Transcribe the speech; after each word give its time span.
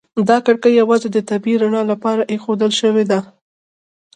دا 0.29 0.37
کړکۍ 0.45 0.71
یوازې 0.81 1.07
د 1.11 1.17
طبیعي 1.29 1.57
رڼا 1.63 1.81
لپاره 1.91 2.27
ایښودل 2.31 2.71
شوي 2.81 3.03
دي. 3.11 3.19